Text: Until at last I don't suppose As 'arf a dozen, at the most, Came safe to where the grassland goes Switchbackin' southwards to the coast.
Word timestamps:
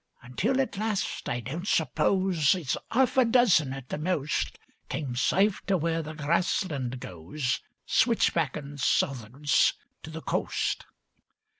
Until 0.23 0.59
at 0.59 0.79
last 0.79 1.29
I 1.29 1.41
don't 1.41 1.67
suppose 1.67 2.55
As 2.55 2.75
'arf 2.89 3.17
a 3.17 3.23
dozen, 3.25 3.71
at 3.71 3.89
the 3.89 3.99
most, 3.99 4.57
Came 4.89 5.15
safe 5.15 5.63
to 5.67 5.77
where 5.77 6.01
the 6.01 6.13
grassland 6.15 6.99
goes 6.99 7.59
Switchbackin' 7.85 8.79
southwards 8.79 9.75
to 10.01 10.09
the 10.09 10.23
coast. 10.23 10.87